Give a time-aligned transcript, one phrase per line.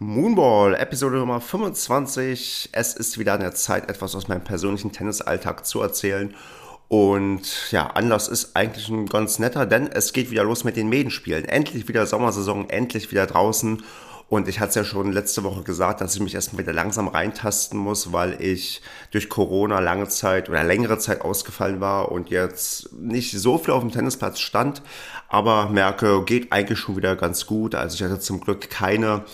[0.00, 2.68] Moonball, Episode Nummer 25.
[2.70, 6.36] Es ist wieder an der Zeit, etwas aus meinem persönlichen Tennisalltag zu erzählen.
[6.86, 10.88] Und ja, Anlass ist eigentlich ein ganz netter, denn es geht wieder los mit den
[10.88, 11.46] Medenspielen.
[11.46, 13.82] Endlich wieder Sommersaison, endlich wieder draußen.
[14.28, 17.08] Und ich hatte es ja schon letzte Woche gesagt, dass ich mich erstmal wieder langsam
[17.08, 22.92] reintasten muss, weil ich durch Corona lange Zeit oder längere Zeit ausgefallen war und jetzt
[22.92, 24.80] nicht so viel auf dem Tennisplatz stand,
[25.28, 27.74] aber merke, geht eigentlich schon wieder ganz gut.
[27.74, 29.24] Also ich hatte zum Glück keine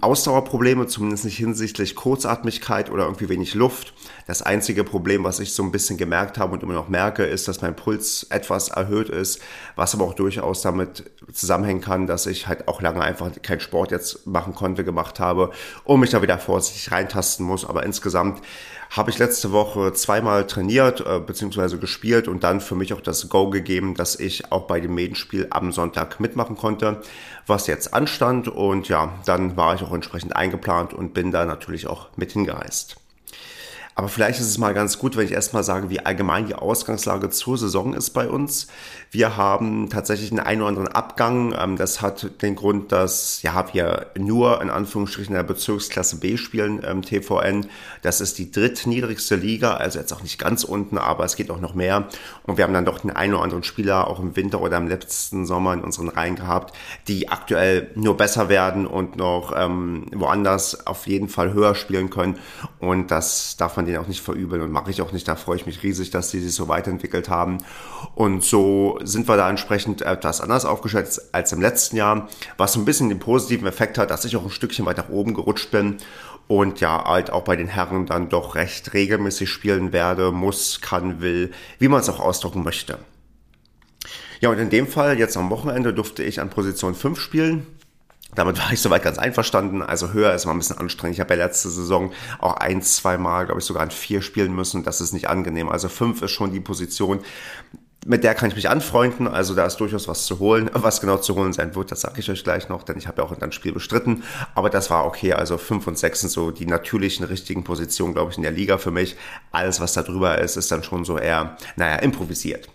[0.00, 3.94] Ausdauerprobleme, zumindest nicht hinsichtlich Kurzatmigkeit oder irgendwie wenig Luft.
[4.26, 7.48] Das einzige Problem, was ich so ein bisschen gemerkt habe und immer noch merke, ist,
[7.48, 9.40] dass mein Puls etwas erhöht ist,
[9.74, 13.90] was aber auch durchaus damit zusammenhängen kann, dass ich halt auch lange einfach keinen Sport
[13.90, 15.50] jetzt machen konnte, gemacht habe
[15.84, 17.64] und mich da wieder vorsichtig reintasten muss.
[17.64, 18.42] Aber insgesamt
[18.90, 21.78] habe ich letzte Woche zweimal trainiert äh, bzw.
[21.78, 25.46] gespielt und dann für mich auch das Go gegeben, dass ich auch bei dem Medenspiel
[25.50, 27.00] am Sonntag mitmachen konnte,
[27.46, 28.48] was jetzt anstand.
[28.48, 32.96] Und ja, dann war ich auch entsprechend eingeplant und bin da natürlich auch mit hingereist.
[33.98, 37.30] Aber vielleicht ist es mal ganz gut, wenn ich erstmal sage, wie allgemein die Ausgangslage
[37.30, 38.66] zur Saison ist bei uns.
[39.10, 41.54] Wir haben tatsächlich einen einen oder anderen Abgang.
[41.58, 46.36] Ähm, das hat den Grund, dass ja, wir nur in Anführungsstrichen in der Bezirksklasse B
[46.36, 47.68] spielen, ähm, TVN.
[48.02, 51.62] Das ist die drittniedrigste Liga, also jetzt auch nicht ganz unten, aber es geht auch
[51.62, 52.06] noch mehr.
[52.42, 54.88] Und wir haben dann doch den einen oder anderen Spieler auch im Winter oder im
[54.88, 56.76] letzten Sommer in unseren Reihen gehabt,
[57.08, 62.38] die aktuell nur besser werden und noch ähm, woanders auf jeden Fall höher spielen können.
[62.78, 65.26] Und das darf man denen auch nicht verübeln und mache ich auch nicht.
[65.28, 67.58] Da freue ich mich riesig, dass die sich so weiterentwickelt haben.
[68.14, 72.80] Und so sind wir da entsprechend etwas anders aufgestellt als im letzten Jahr, was so
[72.80, 75.70] ein bisschen den positiven Effekt hat, dass ich auch ein Stückchen weiter nach oben gerutscht
[75.70, 75.98] bin
[76.48, 81.20] und ja, halt auch bei den Herren dann doch recht regelmäßig spielen werde, muss, kann,
[81.20, 82.98] will, wie man es auch ausdrucken möchte.
[84.40, 87.66] Ja, und in dem Fall, jetzt am Wochenende, durfte ich an Position 5 spielen.
[88.36, 89.82] Damit war ich soweit ganz einverstanden.
[89.82, 91.16] Also höher ist mal ein bisschen anstrengend.
[91.16, 94.54] Ich habe ja letzte Saison auch ein, zwei Mal, glaube ich, sogar an vier spielen
[94.54, 94.84] müssen.
[94.84, 95.68] Das ist nicht angenehm.
[95.68, 97.20] Also fünf ist schon die Position,
[98.06, 99.26] mit der kann ich mich anfreunden.
[99.26, 100.70] Also da ist durchaus was zu holen.
[100.86, 103.20] Was genau zu holen sein wird, das sage ich euch gleich noch, denn ich habe
[103.20, 104.22] ja auch ein Spiel bestritten.
[104.54, 105.32] Aber das war okay.
[105.32, 108.78] Also fünf und sechs sind so die natürlichen, richtigen Positionen, glaube ich, in der Liga
[108.78, 109.16] für mich.
[109.50, 112.68] Alles, was da drüber ist, ist dann schon so eher, naja, improvisiert.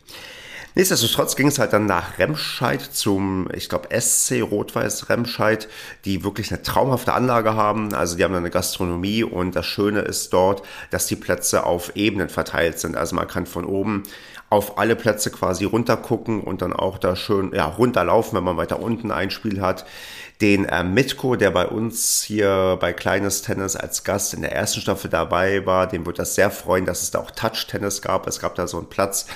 [0.73, 5.67] Nichtsdestotrotz ging es halt dann nach Remscheid zum, ich glaube, SC Rot-Weiß Remscheid,
[6.05, 7.93] die wirklich eine traumhafte Anlage haben.
[7.93, 12.29] Also die haben eine Gastronomie und das Schöne ist dort, dass die Plätze auf Ebenen
[12.29, 12.95] verteilt sind.
[12.95, 14.03] Also man kann von oben
[14.51, 18.79] auf alle Plätze quasi runtergucken und dann auch da schön ja, runterlaufen, wenn man weiter
[18.79, 19.85] unten ein Spiel hat
[20.41, 24.81] den äh, Mitko, der bei uns hier bei Kleines Tennis als Gast in der ersten
[24.81, 28.27] Staffel dabei war, dem wird das sehr freuen, dass es da auch Touch-Tennis gab.
[28.27, 29.27] Es gab da so einen Platz,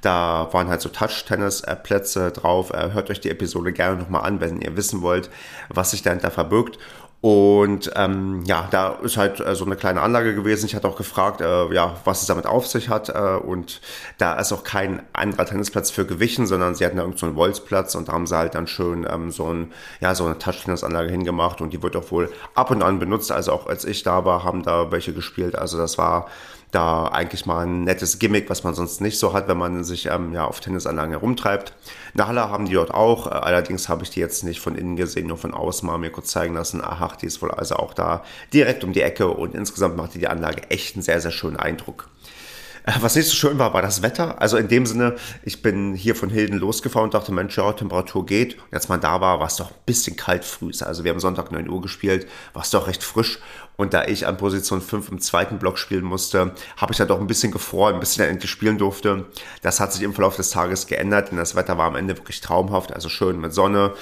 [0.00, 2.70] da waren halt so Touch-Tennis-Plätze drauf.
[2.70, 5.28] Äh, hört euch die Episode gerne nochmal an, wenn ihr wissen wollt,
[5.68, 6.78] was sich dahinter verbirgt.
[7.24, 10.66] Und ähm, ja, da ist halt äh, so eine kleine Anlage gewesen.
[10.66, 13.08] Ich hatte auch gefragt, äh, ja, was es damit auf sich hat.
[13.08, 13.80] Äh, und
[14.18, 17.94] da ist auch kein anderer Tennisplatz für gewichen, sondern sie hatten da irgendeinen so Wolzplatz
[17.94, 21.62] und da haben sie halt dann schön ähm, so, ein, ja, so eine Touch-Tennis-Anlage hingemacht
[21.62, 23.32] und die wird auch wohl ab und an benutzt.
[23.32, 25.56] Also auch als ich da war, haben da welche gespielt.
[25.56, 26.26] Also das war
[26.74, 30.06] da eigentlich mal ein nettes Gimmick, was man sonst nicht so hat, wenn man sich
[30.06, 31.74] ähm, ja, auf Tennisanlagen herumtreibt.
[32.14, 34.96] Eine Halle haben die dort auch, äh, allerdings habe ich die jetzt nicht von innen
[34.96, 36.82] gesehen, nur von außen mal mir kurz zeigen lassen.
[36.82, 40.28] Aha, die ist wohl also auch da direkt um die Ecke und insgesamt macht die
[40.28, 42.08] Anlage echt einen sehr, sehr schönen Eindruck.
[42.84, 44.40] Äh, was nicht so schön war, war das Wetter.
[44.40, 48.26] Also in dem Sinne, ich bin hier von Hilden losgefahren und dachte, Mensch, ja, Temperatur
[48.26, 48.56] geht.
[48.56, 50.70] Und als man da war, war es doch ein bisschen kalt früh.
[50.80, 53.38] Also wir haben Sonntag 9 Uhr gespielt, war es doch recht frisch.
[53.76, 57.20] Und da ich an Position 5 im zweiten Block spielen musste, habe ich da doch
[57.20, 59.26] ein bisschen gefroren, bis ich dann endlich spielen durfte.
[59.62, 62.40] Das hat sich im Verlauf des Tages geändert, denn das Wetter war am Ende wirklich
[62.40, 63.94] traumhaft, also schön mit Sonne.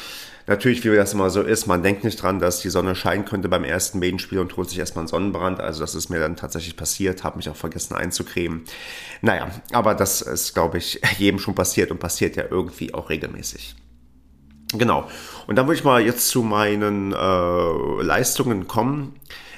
[0.47, 3.49] Natürlich, wie das immer so ist, man denkt nicht dran, dass die Sonne scheinen könnte
[3.49, 5.61] beim ersten Medenspiel und holt sich erstmal einen Sonnenbrand.
[5.61, 8.65] Also das ist mir dann tatsächlich passiert, habe mich auch vergessen einzucremen.
[9.21, 13.77] Naja, aber das ist, glaube ich, jedem schon passiert und passiert ja irgendwie auch regelmäßig.
[14.75, 15.09] Genau.
[15.47, 19.15] Und dann würde ich mal jetzt zu meinen äh, Leistungen kommen.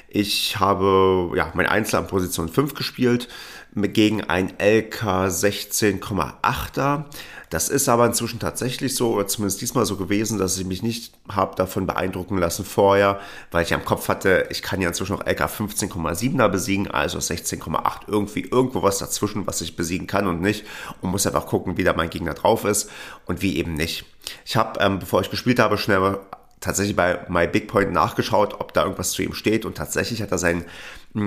[0.09, 3.29] Ich habe ja mein Einzel an Position 5 gespielt
[3.75, 7.05] gegen ein LK 16,8er.
[7.51, 11.13] Das ist aber inzwischen tatsächlich so, oder zumindest diesmal so gewesen, dass ich mich nicht
[11.29, 15.27] habe davon beeindrucken lassen vorher, weil ich am Kopf hatte, ich kann ja inzwischen noch
[15.27, 20.65] LK 15,7er besiegen, also 16,8 irgendwie irgendwo was dazwischen, was ich besiegen kann und nicht
[21.01, 22.91] und muss einfach gucken, wie da mein Gegner drauf ist
[23.27, 24.05] und wie eben nicht.
[24.45, 26.19] Ich habe, ähm, bevor ich gespielt habe, schnell
[26.65, 30.33] tatsächlich bei My Big Point nachgeschaut, ob da irgendwas zu ihm steht und tatsächlich hat
[30.33, 30.65] er seinen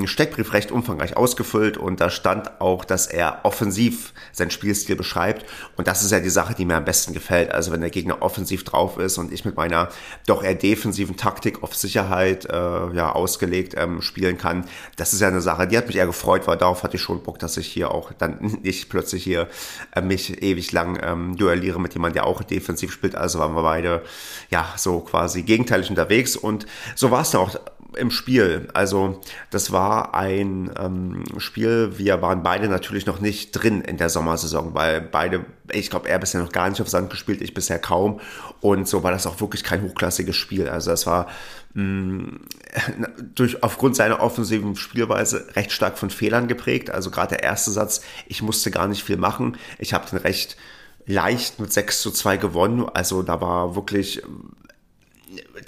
[0.04, 5.46] Steckbrief recht umfangreich ausgefüllt und da stand auch, dass er offensiv seinen Spielstil beschreibt
[5.78, 7.52] und das ist ja die Sache, die mir am besten gefällt.
[7.52, 9.88] Also wenn der Gegner offensiv drauf ist und ich mit meiner
[10.26, 12.52] doch eher defensiven Taktik auf Sicherheit äh,
[12.94, 14.66] ja ausgelegt ähm, spielen kann,
[14.98, 17.24] das ist ja eine Sache, die hat mich eher gefreut, weil darauf hatte ich schon
[17.24, 19.48] Bock, dass ich hier auch dann nicht plötzlich hier
[19.96, 23.16] äh, mich ewig lang ähm, duelliere mit jemandem, der auch defensiv spielt.
[23.16, 24.02] Also waren wir beide
[24.50, 26.66] ja so quasi gegenteilig unterwegs und
[26.96, 27.56] so war es dann auch
[27.98, 28.68] im Spiel.
[28.74, 34.10] Also das war ein ähm, Spiel, wir waren beide natürlich noch nicht drin in der
[34.10, 37.80] Sommersaison, weil beide, ich glaube, er bisher noch gar nicht auf Sand gespielt, ich bisher
[37.80, 38.20] kaum.
[38.62, 40.70] Und so war das auch wirklich kein hochklassiges Spiel.
[40.70, 41.28] Also es war
[41.74, 42.38] mm,
[43.36, 46.90] durch aufgrund seiner offensiven Spielweise recht stark von Fehlern geprägt.
[46.90, 49.58] Also gerade der erste Satz, ich musste gar nicht viel machen.
[49.80, 50.58] Ich habe den recht
[51.06, 52.86] leicht mit 6 zu 2 gewonnen.
[52.94, 54.22] Also da war wirklich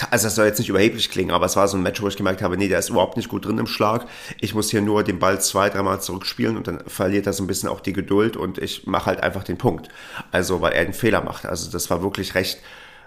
[0.10, 2.18] also das soll jetzt nicht überheblich klingen, aber es war so ein Match, wo ich
[2.18, 4.06] gemerkt habe, nee, der ist überhaupt nicht gut drin im Schlag.
[4.40, 7.48] Ich muss hier nur den Ball zwei, dreimal zurückspielen und dann verliert er so ein
[7.48, 9.90] bisschen auch die Geduld und ich mache halt einfach den Punkt.
[10.32, 11.46] Also, weil er einen Fehler macht.
[11.46, 12.60] Also das war wirklich recht,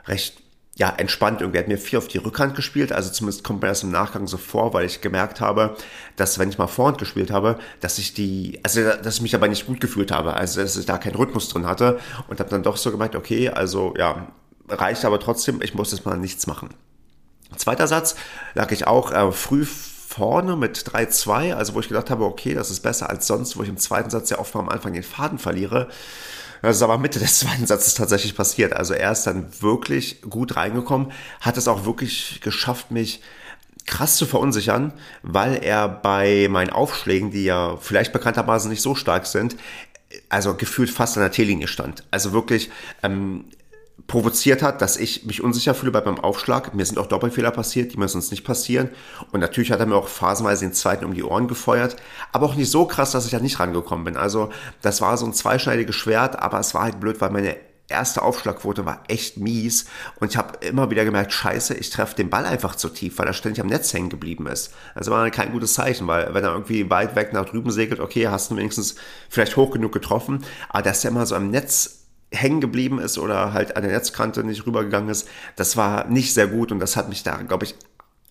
[0.07, 0.43] recht
[0.77, 1.59] ja, entspannt irgendwie.
[1.59, 4.39] Hat mir vier auf die Rückhand gespielt, also zumindest kommt mir das im Nachgang so
[4.39, 5.77] vor, weil ich gemerkt habe,
[6.17, 9.49] dass wenn ich mal Vorhand gespielt habe, dass ich die, also dass ich mich aber
[9.49, 11.99] nicht gut gefühlt habe, also dass ich da keinen Rhythmus drin hatte
[12.29, 14.29] und habe dann doch so gemerkt, okay, also ja,
[14.73, 16.71] reicht aber trotzdem, ich muss jetzt mal nichts machen.
[17.57, 18.17] Zweiter Satz
[18.55, 22.71] lag ich auch äh, früh vorne mit 3-2, also wo ich gedacht habe, okay, das
[22.71, 25.03] ist besser als sonst, wo ich im zweiten Satz ja oft mal am Anfang den
[25.03, 25.89] Faden verliere.
[26.61, 28.73] Das ist aber Mitte des zweiten Satzes tatsächlich passiert.
[28.73, 33.23] Also er ist dann wirklich gut reingekommen, hat es auch wirklich geschafft, mich
[33.87, 34.93] krass zu verunsichern,
[35.23, 39.57] weil er bei meinen Aufschlägen, die ja vielleicht bekanntermaßen nicht so stark sind,
[40.29, 42.05] also gefühlt fast an der T-Linie stand.
[42.11, 42.71] Also wirklich,
[43.03, 43.47] ähm,
[44.13, 46.75] provoziert hat, dass ich mich unsicher fühle bei meinem Aufschlag.
[46.75, 48.91] Mir sind auch Doppelfehler passiert, die mir sonst nicht passieren.
[49.31, 51.97] Und natürlich hat er mir auch phasenweise den zweiten um die Ohren gefeuert.
[52.31, 54.19] Aber auch nicht so krass, dass ich da nicht rangekommen bin.
[54.19, 54.51] Also
[54.83, 57.57] das war so ein zweischneidiges Schwert, aber es war halt blöd, weil meine
[57.89, 59.87] erste Aufschlagquote war echt mies
[60.21, 63.27] und ich habe immer wieder gemerkt, scheiße, ich treffe den Ball einfach zu tief, weil
[63.27, 64.73] er ständig am Netz hängen geblieben ist.
[64.95, 68.29] Also war kein gutes Zeichen, weil wenn er irgendwie weit weg nach drüben segelt, okay,
[68.29, 68.95] hast du wenigstens
[69.31, 72.02] vielleicht hoch genug getroffen, aber dass er immer so am Netz
[72.33, 76.47] hängen geblieben ist oder halt an der Netzkante nicht rübergegangen ist, das war nicht sehr
[76.47, 77.75] gut und das hat mich da, glaube ich,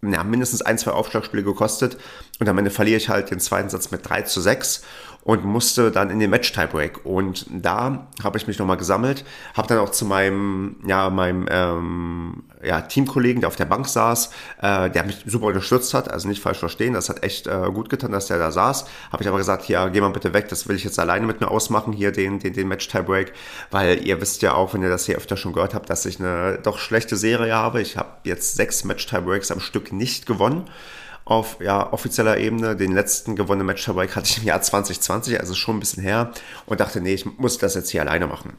[0.03, 1.98] ja, mindestens ein, zwei Aufschlagspiele gekostet.
[2.39, 4.83] Und am Ende verliere ich halt den zweiten Satz mit 3 zu 6
[5.23, 7.06] und musste dann in den Match-Tiebreak.
[7.06, 9.23] Und da habe ich mich nochmal gesammelt,
[9.53, 14.31] habe dann auch zu meinem, ja, meinem ähm, ja, Teamkollegen, der auf der Bank saß,
[14.62, 17.89] äh, der mich super unterstützt hat, also nicht falsch verstehen, das hat echt äh, gut
[17.89, 18.85] getan, dass der da saß.
[19.12, 21.41] Habe ich aber gesagt, ja, geh mal bitte weg, das will ich jetzt alleine mit
[21.41, 23.33] mir ausmachen, hier den, den, den Match-Tiebreak,
[23.69, 26.19] weil ihr wisst ja auch, wenn ihr das hier öfter schon gehört habt, dass ich
[26.19, 27.81] eine doch schlechte Serie habe.
[27.81, 30.67] Ich habe jetzt sechs Match-Tiebreaks am Stück nicht gewonnen
[31.31, 32.75] auf ja, offizieller Ebene.
[32.75, 36.31] Den letzten gewonnenen Match-Tiebreak hatte ich im Jahr 2020, also schon ein bisschen her
[36.66, 38.57] und dachte, nee, ich muss das jetzt hier alleine machen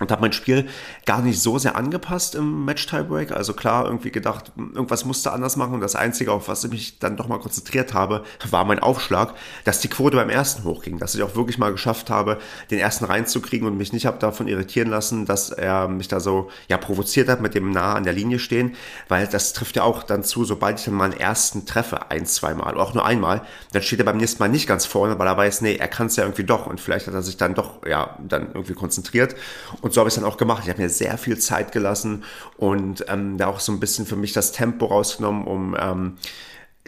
[0.00, 0.68] und habe mein Spiel
[1.06, 3.32] gar nicht so sehr angepasst im Match Tiebreak.
[3.32, 5.74] Also klar, irgendwie gedacht, irgendwas musste anders machen.
[5.74, 9.34] Und das Einzige, auf was ich mich dann doch mal konzentriert habe, war mein Aufschlag,
[9.64, 12.38] dass die Quote beim ersten hochging, dass ich auch wirklich mal geschafft habe,
[12.70, 16.50] den ersten reinzukriegen und mich nicht habe davon irritieren lassen, dass er mich da so
[16.68, 18.74] ja provoziert hat mit dem nah an der Linie stehen,
[19.08, 22.26] weil das trifft ja auch dann zu, sobald ich dann mal einen ersten treffe, ein,
[22.26, 23.42] zweimal, auch nur einmal,
[23.72, 26.06] dann steht er beim nächsten Mal nicht ganz vorne, weil er weiß, nee, er kann
[26.06, 29.34] es ja irgendwie doch und vielleicht hat er sich dann doch ja dann irgendwie konzentriert
[29.82, 30.62] und und so habe ich es dann auch gemacht.
[30.62, 32.22] Ich habe mir sehr viel Zeit gelassen
[32.56, 36.16] und ähm, da auch so ein bisschen für mich das Tempo rausgenommen, um ähm,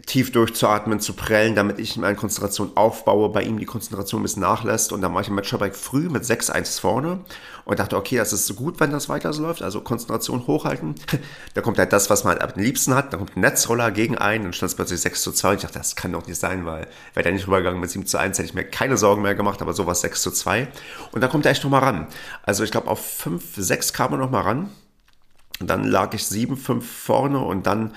[0.07, 4.43] tief durchzuatmen, zu prellen, damit ich meine Konzentration aufbaue, bei ihm die Konzentration ein bisschen
[4.43, 4.93] nachlässt.
[4.93, 7.21] Und dann mache ich im Matchup früh mit 6-1 vorne
[7.65, 10.95] und dachte, okay, das ist so gut, wenn das weiter so läuft, also Konzentration hochhalten.
[11.55, 14.47] da kommt halt das, was man am liebsten hat, da kommt ein Netzroller gegen einen
[14.47, 16.65] und stand es plötzlich 6 zu 2 und ich dachte, das kann doch nicht sein,
[16.65, 19.35] weil wäre der nicht rübergegangen mit 7 zu 1, hätte ich mir keine Sorgen mehr
[19.35, 20.69] gemacht, aber sowas 6 zu 2
[21.13, 22.07] und da kommt er echt nochmal ran.
[22.43, 24.71] Also ich glaube, auf 5, 6 kam er nochmal ran
[25.61, 27.95] und dann lag ich 7, 5 vorne und dann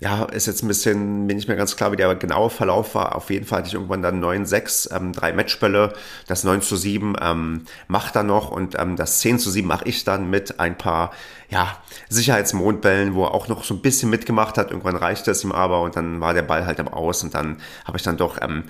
[0.00, 3.14] ja, ist jetzt ein bisschen, bin nicht mehr ganz klar, wie der genaue Verlauf war.
[3.14, 5.94] Auf jeden Fall hatte ich irgendwann dann 9-6, ähm, drei Matchbälle,
[6.26, 9.86] das 9 zu 7 ähm, macht er noch und ähm, das 10 zu 7 mache
[9.86, 11.12] ich dann mit ein paar
[11.54, 14.72] ja, Sicherheitsmondbällen, wo er auch noch so ein bisschen mitgemacht hat.
[14.72, 17.58] Irgendwann reichte es ihm aber und dann war der Ball halt am Aus und dann
[17.84, 18.64] habe ich dann doch ähm,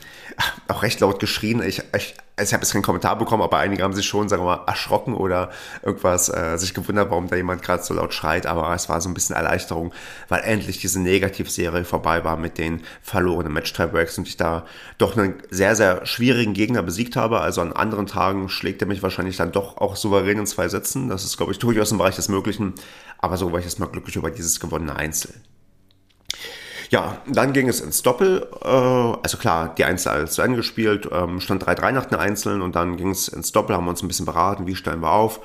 [0.68, 1.62] auch recht laut geschrien.
[1.62, 4.42] Ich, ich also ich habe jetzt keinen Kommentar bekommen, aber einige haben sich schon, sagen
[4.42, 5.50] wir mal, erschrocken oder
[5.82, 8.46] irgendwas äh, sich gewundert, warum da jemand gerade so laut schreit.
[8.46, 9.92] Aber es war so ein bisschen Erleichterung,
[10.28, 14.66] weil endlich diese Negativserie vorbei war mit den verlorenen Match-Tiebreaks und ich da
[14.98, 17.40] doch einen sehr, sehr schwierigen Gegner besiegt habe.
[17.40, 21.08] Also an anderen Tagen schlägt er mich wahrscheinlich dann doch auch souverän in zwei Sätzen.
[21.08, 22.73] Das ist, glaube ich, durchaus im Bereich des Möglichen.
[23.18, 25.34] Aber so war ich jetzt mal glücklich über dieses gewonnene Einzel.
[26.90, 28.46] Ja, dann ging es ins Doppel.
[28.62, 32.76] Äh, also klar, die Einzel alles zu gespielt, ähm, stand 3-3 nach den Einzelnen und
[32.76, 35.40] dann ging es ins Doppel, haben wir uns ein bisschen beraten, wie stellen wir auf.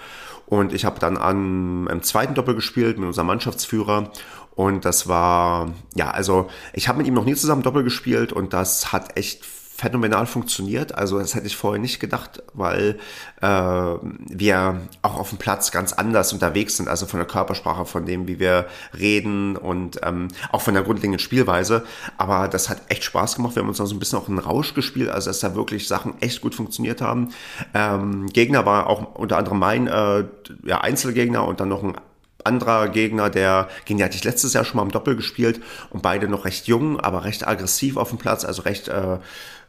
[0.46, 4.12] Und ich habe dann an im zweiten Doppel gespielt mit unserem Mannschaftsführer.
[4.56, 8.52] Und das war, ja, also ich habe mit ihm noch nie zusammen Doppel gespielt und
[8.52, 9.46] das hat echt
[9.80, 10.94] phänomenal funktioniert.
[10.94, 13.00] Also das hätte ich vorher nicht gedacht, weil
[13.42, 18.06] äh, wir auch auf dem Platz ganz anders unterwegs sind, also von der Körpersprache, von
[18.06, 18.68] dem, wie wir
[18.98, 21.86] reden und ähm, auch von der grundlegenden Spielweise.
[22.18, 23.56] Aber das hat echt Spaß gemacht.
[23.56, 25.88] Wir haben uns noch so ein bisschen auch einen Rausch gespielt, also dass da wirklich
[25.88, 27.30] Sachen echt gut funktioniert haben.
[27.74, 30.26] Ähm, Gegner war auch unter anderem mein äh,
[30.66, 31.96] ja, Einzelgegner und dann noch ein
[32.44, 36.02] anderer Gegner, der, gegen den hatte ich letztes Jahr schon mal im Doppel gespielt und
[36.02, 39.18] beide noch recht jung, aber recht aggressiv auf dem Platz, also recht äh,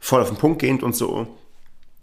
[0.00, 1.28] voll auf den Punkt gehend und so.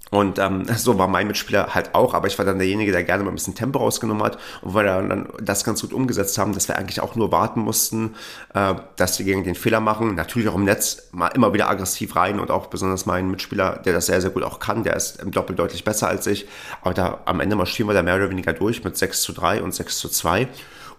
[0.10, 3.24] Und ähm, so war mein Mitspieler halt auch, aber ich war dann derjenige, der gerne
[3.24, 6.54] mal ein bisschen Tempo rausgenommen hat und weil wir dann das ganz gut umgesetzt haben,
[6.54, 8.16] dass wir eigentlich auch nur warten mussten,
[8.54, 10.16] äh, dass wir gegen den Fehler machen.
[10.16, 13.94] Natürlich auch im Netz mal immer wieder aggressiv rein und auch besonders mein Mitspieler, der
[13.94, 16.48] das sehr, sehr gut auch kann, der ist im Doppel deutlich besser als ich.
[16.82, 19.62] Aber da am Ende marschieren wir da mehr oder weniger durch mit 6 zu 3
[19.62, 20.48] und 6 zu 2.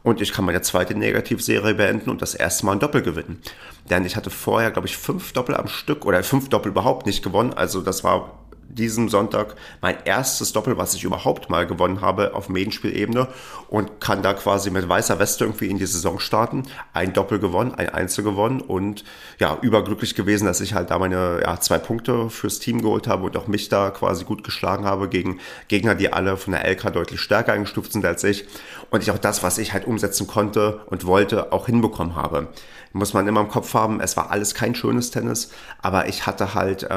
[0.02, 3.42] Und ich kann meine zweite Negativserie beenden und das erste Mal ein Doppel gewinnen.
[3.90, 7.22] Denn ich hatte vorher, glaube ich, fünf Doppel am Stück oder fünf Doppel überhaupt nicht
[7.22, 7.52] gewonnen.
[7.52, 12.48] Also das war diesem Sonntag mein erstes Doppel, was ich überhaupt mal gewonnen habe auf
[12.48, 13.28] Medenspielebene
[13.68, 16.64] und kann da quasi mit weißer Weste irgendwie in die Saison starten.
[16.92, 19.04] Ein Doppel gewonnen, ein Einzel gewonnen und
[19.38, 23.24] ja, überglücklich gewesen, dass ich halt da meine ja, zwei Punkte fürs Team geholt habe
[23.24, 26.92] und auch mich da quasi gut geschlagen habe gegen Gegner, die alle von der LK
[26.92, 28.46] deutlich stärker eingestuft sind als ich
[28.90, 32.48] und ich auch das, was ich halt umsetzen konnte und wollte, auch hinbekommen habe
[32.92, 35.50] muss man immer im Kopf haben, es war alles kein schönes Tennis,
[35.82, 36.90] aber ich hatte halt äh,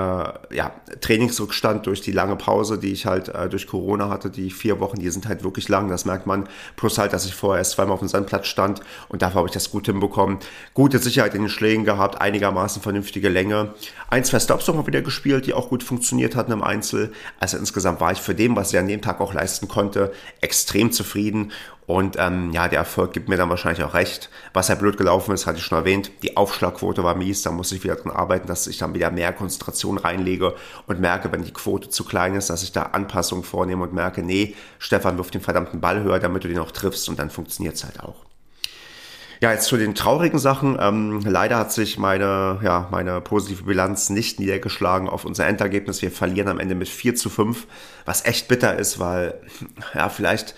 [0.55, 0.71] ja,
[1.61, 4.99] Trainingsrückstand durch die lange Pause, die ich halt äh, durch Corona hatte, die vier Wochen,
[4.99, 6.47] die sind halt wirklich lang, das merkt man.
[6.75, 9.53] Plus halt, dass ich vorher erst zweimal auf dem Sandplatz stand und dafür habe ich
[9.53, 10.39] das gut hinbekommen.
[10.73, 13.73] Gute Sicherheit in den Schlägen gehabt, einigermaßen vernünftige Länge.
[14.09, 17.11] Ein, zwei Stops nochmal wieder gespielt, die auch gut funktioniert hatten im Einzel.
[17.39, 20.91] Also insgesamt war ich für dem, was ich an dem Tag auch leisten konnte, extrem
[20.91, 21.51] zufrieden
[21.91, 24.29] und ähm, ja, der Erfolg gibt mir dann wahrscheinlich auch recht.
[24.53, 26.09] Was ja blöd gelaufen ist, hatte ich schon erwähnt.
[26.23, 27.41] Die Aufschlagquote war mies.
[27.41, 30.55] Da muss ich wieder dran arbeiten, dass ich dann wieder mehr Konzentration reinlege
[30.87, 34.23] und merke, wenn die Quote zu klein ist, dass ich da Anpassungen vornehme und merke,
[34.23, 37.75] nee, Stefan wirft den verdammten Ball höher, damit du den auch triffst und dann funktioniert
[37.75, 38.23] es halt auch.
[39.41, 40.77] Ja, jetzt zu den traurigen Sachen.
[40.79, 46.01] Ähm, leider hat sich meine, ja, meine positive Bilanz nicht niedergeschlagen auf unser Endergebnis.
[46.01, 47.67] Wir verlieren am Ende mit 4 zu 5,
[48.05, 49.33] was echt bitter ist, weil,
[49.93, 50.55] ja, vielleicht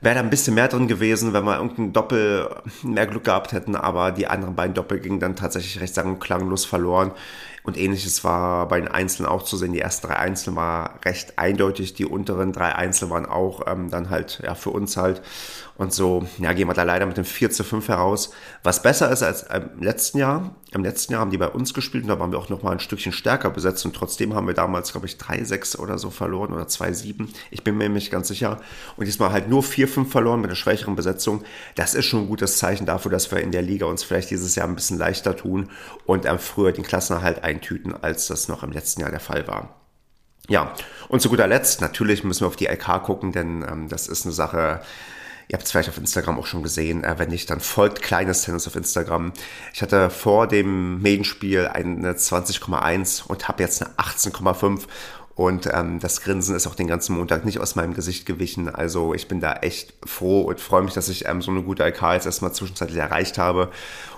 [0.00, 2.48] wäre da ein bisschen mehr drin gewesen, wenn wir irgendein Doppel
[2.82, 6.64] mehr Glück gehabt hätten, aber die anderen beiden Doppel gingen dann tatsächlich recht sagen klanglos
[6.64, 7.12] verloren.
[7.62, 9.72] Und ähnliches war bei den Einzelnen auch zu sehen.
[9.72, 14.10] Die ersten drei Einzelnen war recht eindeutig, die unteren drei Einzelnen waren auch ähm, dann
[14.10, 15.22] halt ja für uns halt
[15.80, 18.32] und so, ja, gehen wir da leider mit dem 4 zu 5 heraus.
[18.62, 20.54] Was besser ist als im letzten Jahr.
[20.72, 22.80] Im letzten Jahr haben die bei uns gespielt und da waren wir auch nochmal ein
[22.80, 26.64] Stückchen stärker besetzt und trotzdem haben wir damals, glaube ich, 3-6 oder so verloren oder
[26.64, 27.28] 2-7.
[27.50, 28.60] Ich bin mir nicht ganz sicher.
[28.98, 31.44] Und diesmal halt nur 4-5 verloren mit einer schwächeren Besetzung.
[31.76, 34.54] Das ist schon ein gutes Zeichen dafür, dass wir in der Liga uns vielleicht dieses
[34.56, 35.70] Jahr ein bisschen leichter tun
[36.04, 39.76] und ähm, früher den Klassenerhalt eintüten, als das noch im letzten Jahr der Fall war.
[40.48, 40.74] Ja,
[41.08, 44.24] und zu guter Letzt, natürlich müssen wir auf die LK gucken, denn ähm, das ist
[44.24, 44.80] eine Sache,
[45.50, 47.02] Ihr habt es vielleicht auf Instagram auch schon gesehen.
[47.02, 49.32] Äh, wenn nicht, dann folgt Kleines Tennis auf Instagram.
[49.74, 54.82] Ich hatte vor dem Medienspiel eine 20,1 und habe jetzt eine 18,5.
[55.40, 58.68] Und ähm, das Grinsen ist auch den ganzen Montag nicht aus meinem Gesicht gewichen.
[58.68, 61.82] Also ich bin da echt froh und freue mich, dass ich ähm, so eine gute
[61.82, 63.70] IK jetzt erstmal zwischenzeitlich erreicht habe.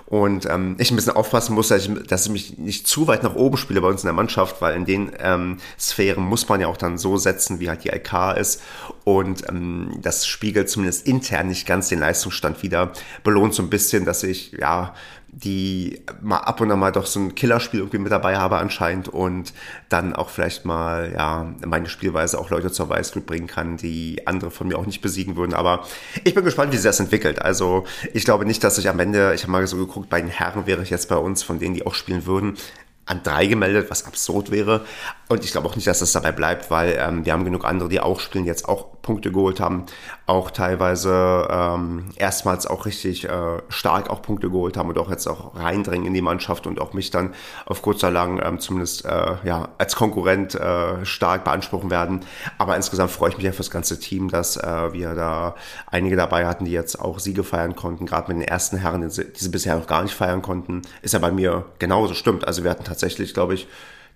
[0.05, 3.23] Und ähm, ich ein bisschen aufpassen muss, dass ich, dass ich mich nicht zu weit
[3.23, 6.59] nach oben spiele bei uns in der Mannschaft, weil in den ähm, Sphären muss man
[6.59, 8.61] ja auch dann so setzen, wie halt die LK ist.
[9.05, 12.91] Und ähm, das spiegelt zumindest intern nicht ganz den Leistungsstand wieder.
[13.23, 14.93] Belohnt so ein bisschen, dass ich ja
[15.35, 19.09] die mal ab und an mal doch so ein Killerspiel irgendwie mit dabei habe anscheinend
[19.09, 19.53] und
[19.89, 24.51] dann auch vielleicht mal ja meine Spielweise auch Leute zur Weißglut bringen kann, die andere
[24.51, 25.53] von mir auch nicht besiegen würden.
[25.53, 25.85] Aber
[26.23, 27.41] ich bin gespannt, wie sich das entwickelt.
[27.41, 30.29] Also ich glaube nicht, dass ich am Ende, ich habe mal so geguckt, bei den
[30.29, 32.57] Herren wäre ich jetzt bei uns, von denen die auch spielen würden,
[33.05, 34.85] an drei gemeldet, was absurd wäre.
[35.33, 37.89] Und ich glaube auch nicht, dass das dabei bleibt, weil ähm, wir haben genug andere,
[37.89, 39.87] die auch spielen, jetzt auch Punkte geholt haben,
[40.27, 45.25] auch teilweise ähm, erstmals auch richtig äh, stark auch Punkte geholt haben und auch jetzt
[45.25, 47.33] auch reindringen in die Mannschaft und auch mich dann
[47.65, 52.19] auf kurzer lang ähm, zumindest äh, ja, als Konkurrent äh, stark beanspruchen werden.
[52.59, 55.55] Aber insgesamt freue ich mich ja für das ganze Team, dass äh, wir da
[55.87, 59.09] einige dabei hatten, die jetzt auch Siege feiern konnten, gerade mit den ersten Herren, die
[59.09, 60.83] sie bisher noch gar nicht feiern konnten.
[61.01, 62.45] Ist ja bei mir genauso, stimmt.
[62.45, 63.67] Also wir hatten tatsächlich, glaube ich,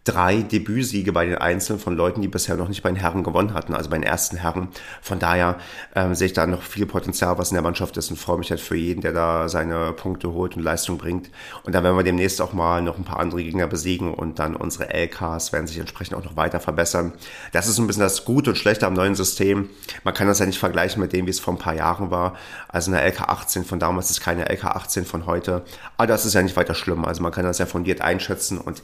[0.04, 3.54] drei Debütsiege bei den Einzelnen von Leuten, die bisher noch nicht bei den Herren gewonnen
[3.54, 4.70] hatten, also bei den ersten Herren.
[5.01, 5.58] Von daher
[5.96, 8.50] ähm, sehe ich da noch viel Potenzial, was in der Mannschaft ist und freue mich
[8.50, 11.30] halt für jeden, der da seine Punkte holt und Leistung bringt.
[11.63, 14.56] Und dann werden wir demnächst auch mal noch ein paar andere Gegner besiegen und dann
[14.56, 17.13] unsere LKs werden sich entsprechend auch noch weiter verbessern.
[17.51, 19.70] Das ist ein bisschen das Gute und Schlechte am neuen System.
[20.04, 22.36] Man kann das ja nicht vergleichen mit dem, wie es vor ein paar Jahren war.
[22.70, 25.63] Also eine LK 18 von damals ist keine LK 18 von heute.
[25.98, 27.06] Aber das ist ja nicht weiter schlimm.
[27.06, 28.82] Also man kann das ja fundiert einschätzen und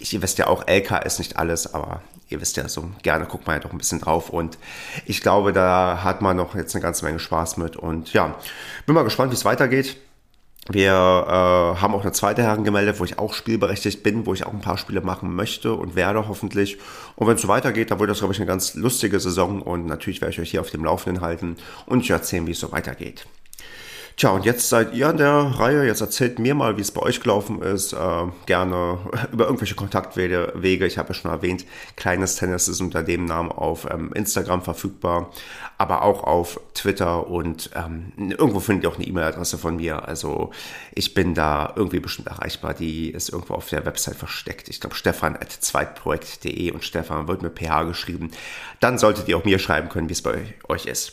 [0.00, 3.26] ich, ihr wisst ja auch, LK ist nicht alles, aber ihr wisst ja so, gerne
[3.26, 4.58] guckt man ja doch ein bisschen drauf und
[5.06, 8.36] ich glaube, da hat man noch jetzt eine ganze Menge Spaß mit und ja,
[8.86, 9.96] bin mal gespannt, wie es weitergeht.
[10.68, 14.46] Wir äh, haben auch eine zweite Herren gemeldet, wo ich auch spielberechtigt bin, wo ich
[14.46, 16.78] auch ein paar Spiele machen möchte und werde hoffentlich.
[17.16, 19.86] Und wenn es so weitergeht, dann wird das, glaube ich, eine ganz lustige Saison und
[19.86, 22.70] natürlich werde ich euch hier auf dem Laufenden halten und euch erzählen, wie es so
[22.70, 23.26] weitergeht.
[24.16, 25.86] Tja, und jetzt seid ihr an der Reihe.
[25.86, 27.92] Jetzt erzählt mir mal, wie es bei euch gelaufen ist.
[27.92, 28.98] Äh, gerne
[29.32, 30.52] über irgendwelche Kontaktwege.
[30.86, 31.64] Ich habe ja schon erwähnt,
[31.96, 35.30] Kleines Tennis ist unter dem Namen auf ähm, Instagram verfügbar,
[35.78, 40.08] aber auch auf Twitter und ähm, irgendwo findet ihr auch eine E-Mail-Adresse von mir.
[40.08, 40.50] Also
[40.94, 42.74] ich bin da irgendwie bestimmt erreichbar.
[42.74, 44.68] Die ist irgendwo auf der Website versteckt.
[44.68, 48.30] Ich glaube, stefan at zweitprojekt.de und Stefan wird mit PH geschrieben.
[48.80, 51.12] Dann solltet ihr auch mir schreiben können, wie es bei euch ist.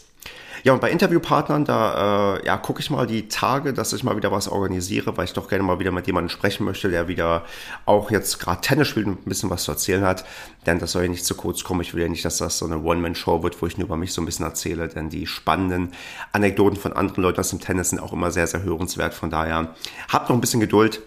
[0.64, 4.18] Ja, und bei Interviewpartnern, da äh, ja, gucke ich mal die Tage, dass ich mal
[4.18, 7.46] wieder was organisiere, weil ich doch gerne mal wieder mit jemandem sprechen möchte, der wieder
[7.86, 10.26] auch jetzt gerade Tennis spielt und ein bisschen was zu erzählen hat.
[10.66, 11.82] Denn das soll ja nicht zu kurz kommen.
[11.82, 14.14] Ich will ja nicht, dass das so eine One-Man-Show wird, wo ich nur über mich
[14.14, 14.88] so ein bisschen erzähle.
[14.88, 15.94] Denn die spannenden
[16.32, 19.14] Anekdoten von anderen Leuten aus dem Tennis sind auch immer sehr, sehr hörenswert.
[19.14, 19.76] Von daher
[20.10, 21.02] habt noch ein bisschen Geduld,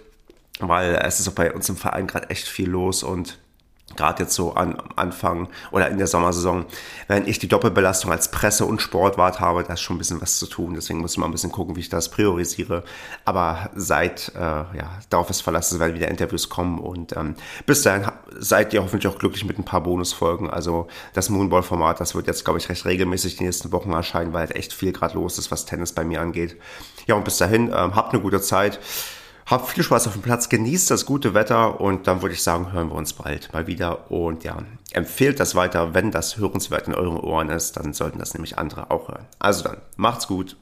[0.60, 3.38] weil es ist auch bei uns im Verein gerade echt viel los und
[3.96, 6.66] gerade jetzt so an, am Anfang oder in der Sommersaison,
[7.08, 10.38] wenn ich die Doppelbelastung als Presse- und Sportwart habe, da ist schon ein bisschen was
[10.38, 10.74] zu tun.
[10.74, 12.84] Deswegen muss man ein bisschen gucken, wie ich das priorisiere.
[13.24, 17.34] Aber seit, äh, ja, darauf ist verlassen, werden wieder Interviews kommen und ähm,
[17.66, 20.48] bis dahin seid ihr hoffentlich auch glücklich mit ein paar Bonusfolgen.
[20.50, 24.40] Also das Moonball-Format, das wird jetzt, glaube ich, recht regelmäßig die nächsten Wochen erscheinen, weil
[24.40, 26.56] halt echt viel gerade los ist, was Tennis bei mir angeht.
[27.06, 28.78] Ja, und bis dahin, ähm, habt eine gute Zeit.
[29.50, 32.70] Habt viel Spaß auf dem Platz, genießt das gute Wetter und dann würde ich sagen,
[32.70, 34.08] hören wir uns bald mal wieder.
[34.08, 34.58] Und ja,
[34.92, 38.92] empfehlt das weiter, wenn das hörenswert in euren Ohren ist, dann sollten das nämlich andere
[38.92, 39.26] auch hören.
[39.40, 40.56] Also dann, macht's gut.